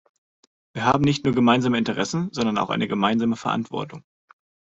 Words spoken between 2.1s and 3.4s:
sondern auch eine gemeinsame